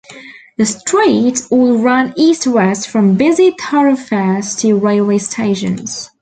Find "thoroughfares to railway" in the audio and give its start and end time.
3.61-5.19